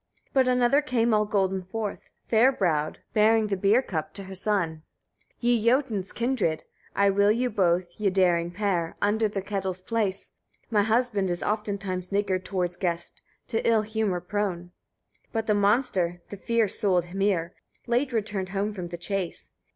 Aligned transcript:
8. 0.29 0.29
But 0.33 0.47
another 0.47 0.81
came 0.81 1.13
all 1.13 1.25
golden 1.25 1.61
forth, 1.61 1.99
fair 2.27 2.51
browed, 2.51 3.01
bearing 3.13 3.45
the 3.45 3.55
beer 3.55 3.83
cup 3.83 4.15
to 4.15 4.23
her 4.23 4.33
son: 4.33 4.69
9. 4.81 4.81
"Ye 5.41 5.63
Jotuns' 5.63 6.11
kindred! 6.11 6.63
I 6.95 7.11
will 7.11 7.31
you 7.31 7.51
both, 7.51 7.93
ye 7.99 8.09
daring 8.09 8.49
pair, 8.49 8.95
under 8.99 9.27
the 9.27 9.43
kettles 9.43 9.79
place. 9.79 10.31
My 10.71 10.81
husband 10.81 11.29
is 11.29 11.43
oftentimes 11.43 12.11
niggard 12.11 12.43
towards 12.43 12.77
guests, 12.77 13.21
to 13.49 13.61
ill 13.61 13.83
humour 13.83 14.21
prone." 14.21 14.71
10. 14.71 14.71
But 15.33 15.45
the 15.45 15.53
monster, 15.53 16.23
the 16.29 16.37
fierce 16.37 16.79
souled 16.79 17.05
Hymir, 17.05 17.53
late 17.85 18.11
returned 18.11 18.49
home 18.49 18.73
from 18.73 18.87
the 18.87 18.97
chase. 18.97 19.51